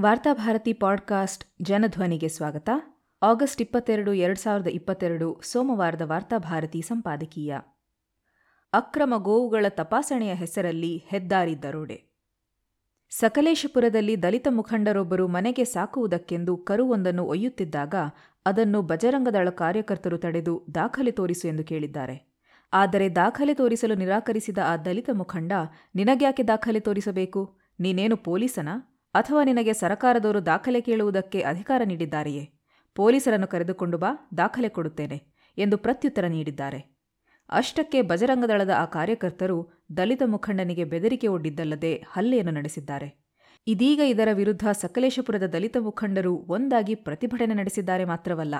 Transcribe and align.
Varthabharati 0.00 0.72
podcast 0.72 1.44
ಜನಧ್ವನಿಗೆ 1.62 2.28
ಸ್ವಾಗತ. 2.28 2.70
August 3.22 3.62
ಇಪ್ಪತ್ತೆರಡು, 3.62 4.12
ಎರಡು 4.12 4.40
ಸಾವಿರದ 4.40 4.66
ಇಪ್ಪತ್ತೆರಡು, 4.66 5.40
ಸೋಮವಾರದ 5.42 6.00
ವಾರ್ತಾಭಾರತಿ 6.04 6.82
ಸಂಪಾದಕೀಯ. 6.82 7.56
ಅಕ್ರಮ 8.72 9.14
ಗೋವುಗಳ 9.16 9.66
ತಪಾಸಣೆಯ 9.68 10.34
ಹೆಸರಲ್ಲಿ 10.34 11.04
ಹೆದ್ದಾರಿ 11.08 11.62
ದರೋಡೆ. 11.62 12.02
ಸಕಲೇಶಪುರದಲ್ಲಿ 13.10 14.22
ದಲಿತ 14.22 14.48
ಮುಖಂಡರೊಬ್ಬರು 14.50 15.28
ಮನೆಗೆ 15.28 15.64
ಸಾಕುವುದಕ್ಕೆಂದು 15.64 16.56
ಕರುವೊಂದನ್ನು 16.56 17.24
ಒಯ್ಯುತ್ತಿದ್ದಾಗ 17.24 17.94
ಅದನ್ನು 18.46 18.82
ಬಜರಂಗದಳ 18.82 19.50
ಕಾರ್ಯಕರ್ತರು 19.50 20.18
ತಡೆದು 20.18 20.66
ದಾಖಲೆ 20.74 21.10
ತೋರಿಸು 21.10 21.48
ಎಂದು 21.48 21.64
ಕೇಳಿದ್ದಾರೆ. 21.64 22.34
ಆದರೆ 22.72 23.14
ದಾಖಲೆ 23.16 23.54
ತೋರಿಸಲು 23.54 23.94
ನಿರಾಕರಿಸಿದ 23.94 24.58
ಆ 24.66 24.76
ದಲಿತ 24.76 25.10
ಮುಖಂಡ, 25.12 25.52
ನಿನಗ್ಯಾಕೆ 25.94 26.42
ದಾಖಲೆ 26.42 26.80
ತೋರಿಸಬೇಕು? 26.80 27.58
ನೀನೇನು 27.80 28.16
ಪೊಲೀಸನ? 28.16 28.68
ಅಥವಾ 29.14 29.44
ನಿನಗೆ 29.44 29.72
ಸರಕಾರದವರು 29.72 30.46
ದಾಖಲೆ 30.46 30.80
ಕೇಳುವುದಕ್ಕೆ 30.80 31.40
ಅಧಿಕಾರ 31.40 31.82
ನೀಡಿದ್ದಾರೆಯೇ? 31.84 32.44
ಪೊಲೀಸರನ್ನು 32.96 33.46
ಕರೆದುಕೊಂಡು 33.46 33.98
ಬಾ, 33.98 34.10
ದಾಖಲೆ 34.36 34.68
ಕೊಡುತ್ತೇನೆ 34.68 35.18
ಎಂದು 35.58 35.76
ಪ್ರತ್ಯುತ್ತರ 35.78 36.26
ನೀಡಿದ್ದಾರೆ. 36.26 36.80
ಅಷ್ಟಕ್ಕೆ 37.50 38.02
ಬಜರಂಗದಳದ 38.02 38.72
ಆ 38.76 38.84
ಕಾರ್ಯಕರ್ತರು 38.84 39.58
ದಲಿತ 39.96 40.22
ಮುಖಂಡನಿಗೆ 40.26 40.84
ಬೆದರಿಕೆ 40.84 41.28
ಒಡ್ಡಿದ್ದಲ್ಲದೆ 41.28 41.92
ಹಲ್ಲೆಯನ್ನು 42.12 42.52
ನಡೆಸಿದ್ದಾರೆ. 42.52 43.08
ಇದೀಗ 43.66 44.00
ಇದರ 44.06 44.28
ವಿರುದ್ಧ 44.32 44.64
ಸಕಲೇಶಪುರದ 44.72 45.42
ದಲಿತ 45.42 45.76
ಮುಖಂಡರು 45.80 46.32
ಒಂದಾಗಿ 46.48 46.94
ಪ್ರತಿಭಟನೆ 46.94 47.54
ನಡೆಸಿದ್ದಾರೆ 47.54 48.04
ಮಾತ್ರವಲ್ಲ, 48.04 48.54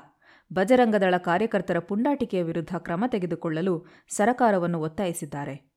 ಬಜರಂಗದಳ 0.52 1.16
ಕಾರ್ಯಕರ್ತರ 1.18 1.79
ಪುಂಡಾಟಿಕೆಯ 1.79 2.43
ವಿರುದ್ಧ 2.43 2.74
ಕ್ರಮ 2.77 3.05
ತೆಗೆದುಕೊಳ್ಳಲು 3.07 3.74
ಸರಕಾರವನ್ನು 4.09 4.80
ಒತ್ತಾಯಿಸಿದ್ದಾರೆ. 4.80 5.73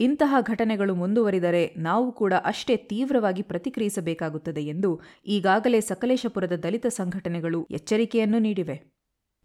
ಇಂತಹ 0.00 0.34
ಘಟನೆಗಳು 0.40 0.94
ಮುಂದುವರಿದರೆ 0.94 1.74
ನಾವು 1.76 2.12
ಕೂಡ 2.12 2.32
ಅಷ್ಟೇ 2.44 2.76
ತೀವ್ರವಾಗಿ 2.76 3.42
ಪ್ರತಿಕ್ರಿಯಿಸಬೇಕಾಗುತ್ತದೆ 3.42 4.62
ಎಂದು 4.62 5.00
ಈಗಾಗಲೇ 5.26 5.80
ಸಕಲೇಶಪುರದ 5.80 6.52
ದಲಿತ 6.52 6.86
ಸಂಘಟನೆಗಳು 6.86 7.64
ಎಚ್ಚರಿಕೆಯನ್ನು 7.70 8.38
ನೀಡಿವೆ. 8.38 8.94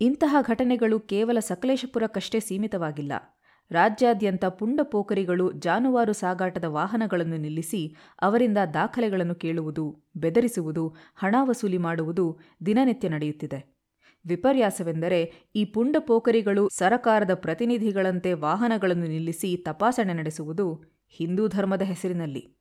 ಇಂತಹ 0.01 0.35
ಘಟನೆಗಳು 0.41 0.99
ಕೇವಲ 0.99 1.39
ಸಕಲೇಶಪುರಕ್ಕಷ್ಟೇ 1.39 2.39
ಸೀಮಿತವಾಗಿಲ್ಲ. 2.39 3.11
ರಾಜ್ಯಾದ್ಯಂತ 3.71 4.45
ಪುಂಡ 4.45 4.79
ಪೋಕರಿಗಳು 4.83 5.51
ಜಾನುವಾರು 5.51 6.13
ಸಾಗಾಟದ 6.13 6.63
ವಾಹನಗಳನ್ನು 6.63 7.37
ನಿಲ್ಲಿಸಿ 7.37 7.95
ಅವರಿಂದ 8.21 8.57
ದಾಖಲೆಗಳನ್ನು 8.73 9.35
ಕೇಳುವುದು, 9.35 10.05
ಬೆದರಿಸುವುದು, 10.15 10.95
ಹಣ 11.15 11.35
ವಸೂಲಿ 11.41 11.77
ಮಾಡುವುದು 11.77 12.39
ದಿನನಿತ್ಯ 12.65 13.09
ನಡೆಯುತ್ತಿದೆ. 13.09 13.78
ವಿಪರ್ಯಾಸವೆಂದರೆ 14.25 15.49
ಈ 15.55 15.65
ಪುಂಡ 15.65 15.95
ಪೋಖರಿಗಳು 15.99 16.69
ಸರಕಾರದ 16.69 17.33
ಪ್ರತಿನಿಧಿಗಳಂತೆ 17.33 18.33
ವಾಹನಗಳನ್ನು 18.33 19.07
ನಿಲ್ಲಿಸಿ 19.07 19.57
ತಪಾಸಣೆ 19.57 20.13
ನಡೆಸುವುದು 20.13 20.83
ಹಿಂದೂ 21.09 21.47
ಧರ್ಮದ 21.47 21.81
ಹೆಸರಿನಲ್ಲಿ. 21.81 22.55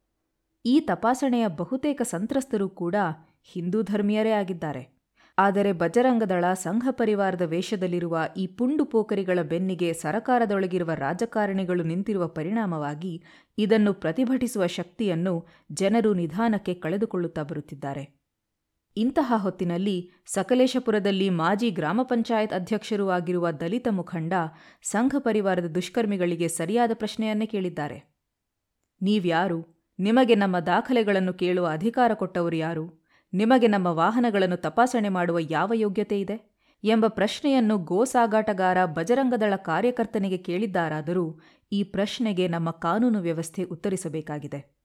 ಈ 0.66 0.80
ತಪಾಸಣೆಯ 0.80 1.48
ಬಹುತೇಕ 1.48 2.02
ಸಂತ್ರಸ್ತರು 2.02 2.68
ಕೂಡ 2.68 2.94
ಹಿಂದೂ 3.42 3.82
ಧರ್ಮೀಯರೇ 3.82 4.30
ಆಗಿದ್ದಾರೆ. 4.30 4.98
ಆದರೆ 5.38 5.72
ಬಜರಂಗದಳ 5.72 6.52
ಸಂಘ 6.52 6.88
ಪರಿವಾರದ 6.90 7.42
ವೇಷದಲ್ಲಿರುವ 7.42 8.18
ಈ 8.36 8.46
ಪುಂಡು 8.46 8.84
ಪೋಖರಿಗಳ 8.84 9.42
ಬೆನ್ನಿಗೆ 9.42 9.92
ಸರಕಾರದೊಳಗಿರುವ 9.92 10.90
ರಾಜಕಾರಣಿಗಳು 10.94 11.82
ನಿಂತಿರುವ 11.82 12.28
ಪರಿಣಾಮವಾಗಿ 12.28 13.22
ಇದನ್ನು 13.58 13.92
ಪ್ರತಿಭಟಿಸುವ 13.92 14.66
ಶಕ್ತಿಯನ್ನು 14.66 15.46
ಜನರು 15.72 16.14
ನಿಧಾನಕ್ಕೆ 16.14 16.74
ಕಳೆದುಕೊಳ್ಳುತ್ತಾ 16.74 17.42
ಬರುತ್ತಿದ್ದಾರೆ. 17.42 18.18
ಇಂತಹ 18.98 19.34
ಹೊತ್ತಿನಲ್ಲಿ 19.36 20.10
ಸಕಲೇಶಪುರದಲ್ಲಿ 20.26 21.30
ಮಾಜಿ 21.30 21.70
ಗ್ರಾಮ 21.70 22.00
ಪಂಚಾಯತ್ 22.02 22.52
ಅಧ್ಯಕ್ಷರೂ 22.52 23.08
ಆಗಿರುವ 23.08 23.50
ದಲಿತ 23.50 23.88
ಮುಖಂಡ, 23.90 24.32
ಸಂಘ 24.82 25.14
ಪರಿವಾರದ 25.18 25.64
ದುಷ್ಕರ್ಮಿಗಳಿಗೆ 25.64 26.48
ಸರಿಯಾದ 26.48 26.90
ಪ್ರಶ್ನೆಯನ್ನೇ 26.94 27.46
ಕೇಳಿದ್ದಾರೆ. 27.46 28.14
ನೀವ್ಯಾರು? 29.02 29.86
ನಿಮಗೆ 29.98 30.34
ನಮ್ಮ 30.34 30.58
ದಾಖಲೆಗಳನ್ನು 30.58 31.32
ಕೇಳುವ 31.32 31.66
ಅಧಿಕಾರ 31.66 32.14
ಕೊಟ್ಟವರು 32.14 32.56
ಯಾರು? 32.56 33.08
ನಿಮಗೆ 33.32 33.66
ನಮ್ಮ 33.66 33.86
ವಾಹನಗಳನ್ನು 33.86 34.56
ತಪಾಸಣೆ 34.56 35.08
ಮಾಡುವ 35.08 35.38
ಯಾವ 35.40 35.72
ಯೋಗ್ಯತೆ 35.74 36.20
ಇದೆ? 36.20 36.58
ಎಂಬ 36.84 37.06
ಪ್ರಶ್ನೆಯನ್ನು 37.08 37.78
ಗೋ 37.78 38.04
ಸಾಗಾಟಗಾರ 38.04 38.84
ಬಜರಂಗದಳ 38.84 39.56
ಕಾರ್ಯಕರ್ತನಿಗೆ 39.56 40.36
ಕೇಳಿದ್ದಾರಾದರೂ 40.36 41.40
ಈ 41.72 41.82
ಪ್ರಶ್ನೆಗೆ 41.82 42.48
ನಮ್ಮ 42.48 42.70
ಕಾನೂನು 42.70 43.18
ವ್ಯವಸ್ಥೆ 43.18 43.62
ಉತ್ತರಿಸಬೇಕಾಗಿದೆ. 43.62 44.77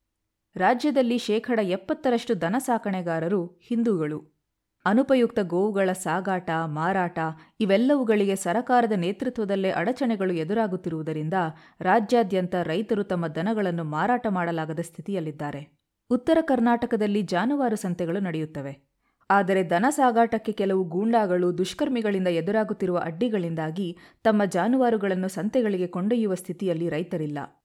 ರಾಜ್ಯದಲ್ಲಿ 0.55 1.17
ಶೇಕಡ 1.17 1.59
ಎಪ್ಪತ್ತರಷ್ಟು 1.59 2.41
ದನ 2.41 2.55
ಸಾಕಣೆಗಾರರು 2.59 3.45
ಹಿಂದೂಗಳು. 3.45 4.33
ಅನುಪಯುಕ್ತ 4.85 5.39
ಗೋವುಗಳ 5.39 5.91
ಸಾಗಾಟ, 5.91 6.49
ಮಾರಾಟ 6.65 7.19
ಇವೆಲ್ಲವುಗಳಿಗೆ 7.59 8.35
ಸರಕಾರದ 8.35 8.91
ನೇತೃತ್ವದಲ್ಲೇ 8.91 9.71
ಅಡಚಣೆಗಳು 9.71 10.33
ಎದುರಾಗುತ್ತಿರುವುದರಿಂದ 10.33 11.33
ರಾಜ್ಯಾದ್ಯಂತ 11.81 12.55
ರೈತರು 12.63 13.03
ತಮ್ಮ 13.03 13.27
ದನಗಳನ್ನು 13.27 13.83
ಮಾರಾಟ 13.83 14.27
ಮಾಡಲಾಗದ 14.29 14.79
ಸ್ಥಿತಿಯಲ್ಲಿದ್ದಾರೆ. 14.79 15.79
ಉತ್ತರ 16.09 16.37
ಕರ್ನಾಟಕದಲ್ಲಿ 16.41 17.21
ಜಾನುವಾರು 17.21 17.75
ಸಂತೆಗಳು 17.75 18.19
ನಡೆಯುತ್ತವೆ. 18.19 18.93
ಆದರೆ 19.29 19.69
ದನ 19.69 19.85
ಸಾಗಾಟಕ್ಕೆ 19.89 20.51
ಕೆಲವು 20.51 20.83
ಗೂಂಡಾಗಳು 20.83 21.57
ದುಷ್ಕರ್ಮಿಗಳಿಂದ 21.57 22.27
ಎದುರಾಗುತ್ತಿರುವ 22.27 22.97
ಅಡ್ಡಿಗಳಿಂದಾಗಿ 22.97 23.97
ತಮ್ಮ 24.23 24.45
ಜಾನುವಾರುಗಳನ್ನು 24.45 25.27
ಸಂತೆಗಳಿಗೆ 25.27 25.87
ಕೊಂಡೊಯ್ಯುವ 25.87 26.33
ಸ್ಥಿತಿಯಲ್ಲಿ 26.35 26.89
ರೈತರಿಲ್ಲ. 26.89 27.62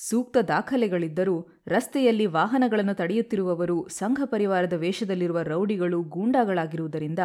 ಸೂಕ್ತ 0.00 0.36
ದಾಖಲೆಗಳಿದ್ದರೂ 0.36 1.46
ರಸ್ತೆಯಲ್ಲಿ 1.66 2.26
ವಾಹನಗಳನ್ನು 2.26 2.94
ತಡೆಯುತ್ತಿರುವವರು 2.94 3.88
ಸಂಘ 3.88 4.20
ಪರಿವಾರದ 4.24 4.72
ವೇಷದಲ್ಲಿರುವ 4.72 5.42
ರೌಡಿಗಳು 5.42 6.02
ಗೂಂಡಾಗಳಾಗಿರುವುದರಿಂದ 6.02 7.18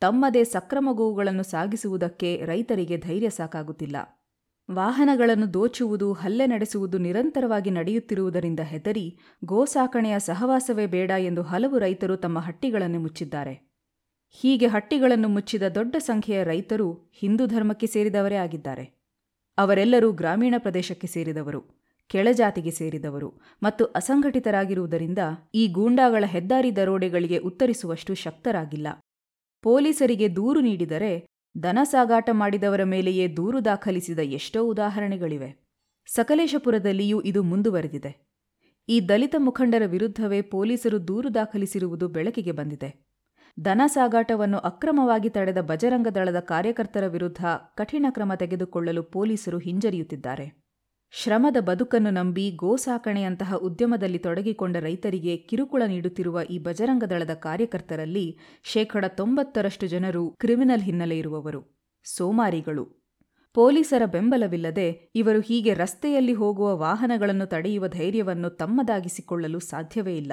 ತಮ್ಮದೇ 0.00 0.44
ಸಕ್ರಮ 0.44 0.88
ಗೋವುಗಳನ್ನು 0.92 1.42
ಸಾಗಿಸುವುದಕ್ಕೆ 1.42 2.42
ರೈತರಿಗೆ 2.44 2.96
ಧೈರ್ಯ 2.96 3.30
ಸಾಕಾಗುತ್ತಿಲ್ಲ. 3.30 3.96
ವಾಹನಗಳನ್ನು 4.70 5.54
ದೋಚುವುದು, 5.54 6.12
ಹಲ್ಲೆ 6.12 6.46
ನಡೆಸುವುದು 6.46 6.98
ನಿರಂತರವಾಗಿ 6.98 7.70
ನಡೆಯುತ್ತಿರುವುದರಿಂದ 7.70 8.60
ಹೆದರಿ 8.60 9.18
ಗೋಸಾಕಣೆಯ 9.44 10.18
ಸಹವಾಸವೇ 10.18 10.86
ಬೇಡ 10.86 11.10
ಎಂದು 11.10 11.42
ಹಲವು 11.42 11.78
ರೈತರು 11.78 12.16
ತಮ್ಮ 12.16 12.38
ಹಟ್ಟಿಗಳನ್ನು 12.38 13.00
ಮುಚ್ಚಿದ್ದಾರೆ. 13.00 13.72
ಹೀಗೆ 14.30 14.66
ಹಟ್ಟಿಗಳನ್ನು 14.66 15.28
ಮುಚ್ಚಿದ 15.28 15.62
ದೊಡ್ಡ 15.62 15.96
ಸಂಖ್ಯೆಯ 15.98 16.44
ರೈತರು 16.44 17.10
ಹಿಂದೂ 17.12 17.46
ಧರ್ಮಕ್ಕೆ 17.46 17.86
ಸೇರಿದವರೇ 17.86 18.34
ಆಗಿದ್ದಾರೆ. 18.34 18.98
ಅವರೆಲ್ಲರೂ 19.58 20.12
ಗ್ರಾಮೀಣ 20.12 20.54
ಪ್ರದೇಶಕ್ಕೆ 20.58 21.06
ಸೇರಿದವರು. 21.06 21.78
ಕೆಳಜಾತಿಗೆ 22.08 22.70
ಸೇರಿದವರು 22.70 23.28
ಮತ್ತು 23.62 23.84
ಅಸಂಘಟಿತರಾಗಿರುವುದರಿಂದ 23.84 25.18
ಈ 25.54 25.66
ಗೂಂಡಾಗಳ 25.66 26.24
ಹೆದ್ದಾರಿ 26.26 26.76
ದರೋಡೆಗಳಿಗೆ 26.76 27.38
ಉತ್ತರಿಸುವಷ್ಟು 27.38 28.14
ಶಕ್ತರಾಗಿಲ್ಲ. 28.14 28.88
ಪೊಲೀಸರಿಗೆ 29.62 30.36
ದೂರು 30.36 30.60
ನೀಡಿದರೆ 30.60 31.26
ದನ 31.62 31.78
ಸಾಗಾಟ 31.82 32.30
ಮಾಡಿದವರ 32.32 32.84
ಮೇಲೆಯೇ 32.84 33.36
ದೂರು 33.36 33.64
ದಾಖಲಿಸಿದ 33.64 34.18
ಎಷ್ಟೋ 34.18 34.64
ಉದಾಹರಣೆಗಳಿವೆ. 34.64 35.64
ಸಕಲೇಶಪುರದಲ್ಲಿಯೂ 36.06 37.20
ಇದು 37.20 37.42
ಮುಂದುವರೆದಿದೆ. 37.42 38.28
ಈ 38.88 39.08
ದಲಿತ 39.08 39.34
ಮುಖಂಡರ 39.38 39.82
ವಿರುದ್ಧವೇ 39.86 40.42
ಪೊಲೀಸರು 40.42 41.08
ದೂರು 41.08 41.34
ದಾಖಲಿಸಿರುವುದು 41.34 42.08
ಬೆಳಕಿಗೆ 42.08 42.52
ಬಂದಿದೆ. 42.52 43.08
ದನ 43.64 43.82
ಸಾಗಾಟವನ್ನು 43.86 44.58
ಅಕ್ರಮವಾಗಿ 44.58 45.28
ತಡೆದ 45.28 45.60
ಬಜರಂಗದಳದ 45.60 46.40
ಕಾರ್ಯಕರ್ತರ 46.40 47.06
ವಿರುದ್ಧ 47.06 47.44
ಕಠಿಣ 47.74 48.06
ಕ್ರಮ 48.10 48.34
ತೆಗೆದುಕೊಳ್ಳಲು 48.34 49.02
ಪೊಲೀಸರು 49.02 49.58
ಹಿಂಜರಿಯುತ್ತಿದ್ದಾರೆ. 49.58 50.67
ಶ್ರಮದ 51.12 51.56
ಬದುಕನ್ನು 51.60 52.10
ನಂಬಿ 52.10 52.50
ಗೋಸಾಕಣೆಯಂತಹ 52.50 53.54
ಉದ್ಯಮದಲ್ಲಿ 53.54 54.18
ತೊಡಗಿಕೊಂಡ 54.18 54.76
ರೈತರಿಗೆ 54.76 55.36
ಕಿರುಕುಳ 55.36 55.82
ನೀಡುತ್ತಿರುವ 55.86 56.40
ಈ 56.50 56.58
ಬಜರಂಗ 56.58 57.04
ದಳದ 57.04 57.34
ಕಾರ್ಯಕರ್ತರಲ್ಲಿ 57.34 58.38
ಶೇಕಡ 58.64 59.04
ತೊಂಬತ್ತರಷ್ಟು 59.04 59.86
ಜನರು 59.86 60.30
ಕ್ರಿಮಿನಲ್ 60.30 60.82
ಹಿನ್ನೆಲೆ 60.82 61.18
ಇರುವವರು. 61.18 61.80
ಸೋಮಾರಿಗಳು. 62.04 62.84
ಪೊಲೀಸರ 63.54 64.02
ಬೆಂಬಲವಿಲ್ಲದೆ 64.06 65.12
ಇವರು 65.14 65.40
ಹೀಗೆ 65.40 65.74
ರಸ್ತೆಯಲ್ಲಿ 65.74 66.32
ಹೋಗುವ 66.32 66.76
ವಾಹನಗಳನ್ನು 66.76 67.46
ತಡೆಯುವ 67.46 67.88
ಧೈರ್ಯವನ್ನು 67.88 68.50
ತಮ್ಮದಾಗಿಸಿಕೊಳ್ಳಲು 68.50 69.58
ಸಾಧ್ಯವೇ 69.58 70.16
ಇಲ್ಲ. 70.16 70.32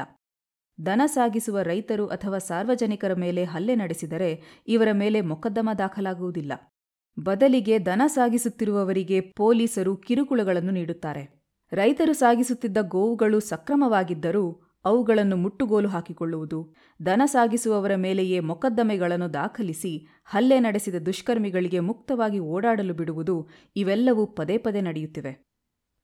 ದನ 0.86 1.02
ಸಾಗಿಸುವ 1.06 1.59
ರೈತರು 1.62 2.07
ಅಥವಾ 2.07 2.38
ಸಾರ್ವಜನಿಕರ 2.38 3.13
ಮೇಲೆ 3.13 3.44
ಹಲ್ಲೆ 3.44 3.75
ನಡೆಸಿದರೆ 3.75 4.63
ಇವರ 4.68 4.88
ಮೇಲೆ 4.92 5.22
ಮೊಕದ್ದಮ 5.22 5.69
ದಾಖಲಾಗುವುದಿಲ್ಲ. 5.78 6.75
ಬದಲಿಗೆ 7.17 7.85
ದನ 7.85 8.01
ಸಾಗಿಸುತ್ತಿರುವವರಿಗೆ 8.05 9.21
ಪೊಲೀಸರು 9.21 9.97
ಕಿರುಕುಳಗಳನ್ನು 9.97 10.71
ನೀಡುತ್ತಾರೆ. 10.71 11.45
ರೈತರು 11.71 12.13
ಸಾಗಿಸುತ್ತಿದ್ದ 12.13 12.77
ಗೋವುಗಳು 12.81 13.39
ಸಕ್ರಮವಾಗಿದ್ದರೂ 13.39 14.61
ಅವುಗಳನ್ನು 14.85 15.35
ಮುಟ್ಟುಗೋಲು 15.35 15.87
ಹಾಕಿಕೊಳ್ಳುವುದು, 15.87 16.75
ದನ 17.05 17.21
ಸಾಗಿಸುವವರ 17.25 17.95
ಮೇಲೆಯೇ 17.95 18.39
ಮೊಕದ್ದಮೆಗಳನ್ನು 18.39 19.33
ದಾಖಲಿಸಿ 19.33 20.07
ಹಲ್ಲೆ 20.25 20.59
ನಡೆಸಿದ 20.59 20.95
ದುಷ್ಕರ್ಮಿಗಳಿಗೆ 20.95 21.79
ಮುಕ್ತವಾಗಿ 21.79 22.39
ಓಡಾಡಲು 22.39 22.94
ಬಿಡುವುದು 22.94 23.50
ಇವೆಲ್ಲವೂ 23.75 24.25
ಪದೇ 24.25 24.57
ಪದೇ 24.57 24.81
ನಡೆಯುತ್ತಿವೆ. 24.81 25.45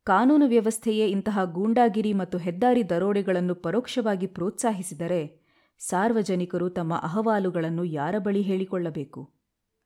ಕಾನೂನು 0.03 0.47
ವ್ಯವಸ್ಥೆಯೇ 0.47 1.07
ಇಂತಹ 1.07 1.39
ಗೂಂಡಾಗಿರಿ 1.43 2.13
ಮತ್ತು 2.13 2.37
ಹೆದ್ದಾರಿ 2.37 2.89
ದರೋಡೆಗಳನ್ನು 2.89 3.55
ಪರೋಕ್ಷವಾಗಿ 3.55 4.27
ಪ್ರೋತ್ಸಾಹಿಸಿದರೆ 4.27 5.21
ಸಾರ್ವಜನಿಕರು 5.79 6.69
ತಮ್ಮ 6.69 6.93
ಅಹವಾಲುಗಳನ್ನು 7.03 7.83
ಯಾರ 7.83 8.15
ಬಳಿ 8.17 8.41
ಹೇಳಿಕೊಳ್ಳಬೇಕು? 8.41 9.40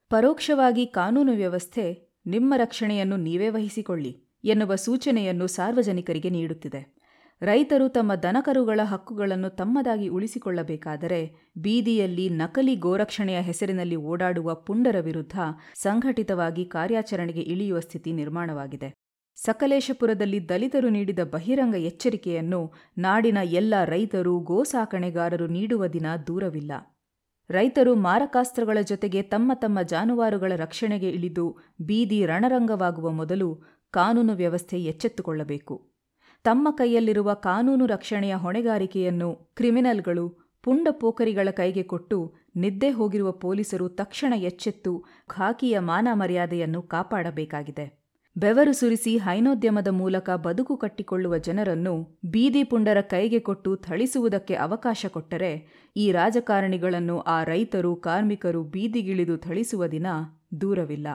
ಪರೋಕ್ಷವಾಗಿ 0.09 0.85
ಕಾನೂನು 0.85 1.31
ವ್ಯವಸ್ಥೆ 1.31 2.15
ನಿಮ್ಮ 2.25 2.53
ರಕ್ಷಣೆಯನ್ನು 2.57 3.17
ನೀವೇ 3.17 3.49
ವಹಿಸಿಕೊಳ್ಳಿ 3.49 4.11
ಎನ್ನುವ 4.43 4.75
ಸೂಚನೆಯನ್ನು 4.75 5.47
ಸಾರ್ವಜನಿಕರಿಗೆ 5.47 6.29
ನೀಡುತ್ತಿದೆ. 6.29 6.95
ರೈತರು 7.41 7.89
ತಮ್ಮ 7.89 8.15
ದನಕರುಗಳ 8.15 8.79
ಹಕ್ಕುಗಳನ್ನು 8.83 9.49
ತಮ್ಮದಾಗಿ 9.49 10.07
ಉಳಿಸಿಕೊಳ್ಳಬೇಕಾದರೆ 10.07 11.51
ಬೀದಿಯಲ್ಲಿ 11.57 12.29
ನಕಲಿ 12.29 12.75
ಗೋರಕ್ಷಣೆಯ 12.75 13.39
ಹೆಸರಿನಲ್ಲಿ 13.41 13.95
ಓಡಾಡುವ 13.95 14.55
ಪುಂಡರ 14.55 14.99
ವಿರುದ್ಧ 14.99 15.37
ಸಂಘಟಿತವಾಗಿ 15.73 16.65
ಕಾರ್ಯಾಚರಣೆಗೆ 16.65 17.41
ಇಳಿಯುವ 17.41 17.79
ಸ್ಥಿತಿ 17.79 18.11
ನಿರ್ಮಾಣವಾಗಿದೆ. 18.11 18.89
ಸಕಲೇಶಪುರದಲ್ಲಿ 19.35 20.49
ದಲಿತರು 20.49 20.89
ನೀಡಿದ 20.89 21.19
ಬಹಿರಂಗ 21.19 21.75
ಎಚ್ಚರಿಕೆಯನ್ನು 21.75 22.73
ನಾಡಿನ 22.97 23.37
ಎಲ್ಲ 23.43 23.73
ರೈತರು 23.85 24.39
ಗೋಸಾಕಣೆಗಾರರು 24.39 25.47
ನೀಡುವ 25.47 25.87
ದಿನ 25.87 26.05
ದೂರವಿಲ್ಲ. 26.27 26.94
ರೈತರು 27.49 27.95
ಮಾರಕಾಸ್ತ್ರಗಳ 27.95 28.77
ಜೊತೆಗೆ 28.81 29.21
ತಮ್ಮ 29.21 29.51
ತಮ್ಮ 29.53 29.81
ಜಾನುವಾರುಗಳ 29.81 30.51
ರಕ್ಷಣೆಗೆ 30.55 31.09
ಇಳಿದು 31.09 31.57
ಬೀದಿ 31.81 32.25
ರಣರಂಗವಾಗುವ 32.25 33.11
ಮೊದಲು 33.11 33.61
ಕಾನೂನು 33.91 34.33
ವ್ಯವಸ್ಥೆ 34.33 34.83
ಎಚ್ಚೆತ್ತುಕೊಳ್ಳಬೇಕು. 34.83 35.93
ತಮ್ಮ 36.43 36.67
ಕೈಯಲ್ಲಿರುವ 36.71 37.33
ಕಾನೂನು 37.33 37.85
ರಕ್ಷಣೆಯ 37.85 38.35
ಹೊಣೆಗಾರಿಕೆಯನ್ನು 38.35 39.35
ಕ್ರಿಮಿನಲ್ಗಳು 39.35 40.45
ಪುಂಡ 40.63 40.87
ಪೋಖರಿಗಳ 40.91 41.49
ಕೈಗೆ 41.51 41.83
ಕೊಟ್ಟು 41.83 42.35
ನಿದ್ದೆ 42.55 42.89
ಹೋಗಿರುವ 42.89 43.31
ಪೊಲೀಸರು 43.31 43.89
ತಕ್ಷಣ 43.89 44.33
ಎಚ್ಚೆತ್ತು, 44.37 45.05
ಖಾಕಿಯ 45.27 45.79
ಮಾನ 45.79 46.07
ಮರ್ಯಾದೆಯನ್ನು 46.13 46.81
ಕಾಪಾಡಬೇಕಾಗಿದೆ. 46.81 48.04
ಬೆವರು 48.37 48.73
ಸುರಿಸಿ 48.73 49.17
ಹೈನೋದ್ಯಮದ 49.17 49.87
ಮೂಲಕ 49.87 50.29
ಬದುಕು 50.29 50.77
ಕಟ್ಟಿಕೊಳ್ಳುವ 50.77 51.37
ಜನರನ್ನು 51.37 52.21
ಬೀದಿ 52.25 52.63
ಪುಂಡರ 52.63 53.01
ಕೈಗೆ 53.01 53.39
ಕೊಟ್ಟು 53.39 53.75
ಥಳಿಸುವುದಕ್ಕೆ 53.75 54.55
ಅವಕಾಶ 54.55 55.05
ಕೊಟ್ಟರೆ 55.09 55.51
ಈ 55.97 56.11
ರಾಜಕಾರಣಿಗಳನ್ನು 56.11 57.19
ಆ 57.19 57.43
ರೈತರು, 57.43 57.95
ಕಾರ್ಮಿಕರು 57.95 58.63
ಬೀದಿಗಿಳಿದು 58.63 59.37
ಥಳಿಸುವ 59.37 59.87
ದಿನ 59.87 60.07
ದೂರವಿಲ್ಲ. 60.61 61.07